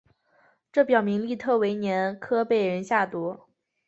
[0.71, 3.39] 这表明利特维年科被人下毒。